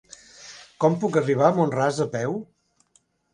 [0.83, 2.35] Com puc arribar a Mont-ras a peu?